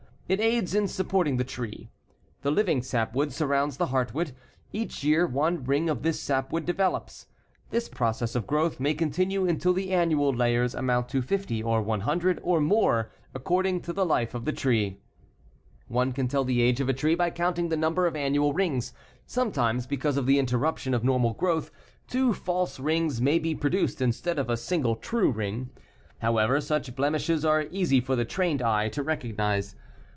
It 0.31 0.39
aids 0.39 0.73
in 0.73 0.87
supporting 0.87 1.35
the 1.35 1.43
tree. 1.43 1.89
The 2.41 2.51
living 2.51 2.81
sapwood 2.83 3.33
surrounds 3.33 3.75
the 3.75 3.87
heartwood. 3.87 4.31
Each 4.71 5.03
year 5.03 5.27
one 5.27 5.65
ring 5.65 5.89
of 5.89 6.03
this 6.03 6.21
sapwood 6.21 6.63
develops. 6.63 7.27
This 7.69 7.89
process 7.89 8.33
of 8.33 8.47
growth 8.47 8.79
may 8.79 8.93
continue 8.93 9.45
until 9.45 9.73
the 9.73 9.91
annual 9.91 10.31
layers 10.33 10.73
amount 10.73 11.09
to 11.09 11.21
50 11.21 11.61
or 11.63 11.81
100, 11.81 12.39
or 12.43 12.61
more, 12.61 13.11
according 13.35 13.81
to 13.81 13.91
the 13.91 14.05
life 14.05 14.33
of 14.33 14.45
the 14.45 14.53
tree. 14.53 15.01
One 15.89 16.13
can 16.13 16.29
tell 16.29 16.45
the 16.45 16.61
age 16.61 16.79
of 16.79 16.87
a 16.87 16.93
tree 16.93 17.15
by 17.15 17.29
counting 17.29 17.67
the 17.67 17.75
number 17.75 18.07
of 18.07 18.15
annual 18.15 18.53
rings. 18.53 18.93
Sometimes, 19.25 19.85
because 19.85 20.15
of 20.15 20.27
the 20.27 20.39
interruption 20.39 20.93
of 20.93 21.03
normal 21.03 21.33
growth, 21.33 21.71
two 22.07 22.33
false 22.33 22.79
rings 22.79 23.19
may 23.19 23.37
be 23.37 23.53
produced 23.53 24.01
instead 24.01 24.39
of 24.39 24.49
a 24.49 24.55
single 24.55 24.95
true 24.95 25.29
ring. 25.29 25.71
However, 26.19 26.61
such 26.61 26.95
blemishes 26.95 27.43
are 27.43 27.63
easy 27.69 27.99
for 27.99 28.15
the 28.15 28.23
trained 28.23 28.61
eye 28.61 28.87
to 28.87 29.03
recognize. 29.03 29.75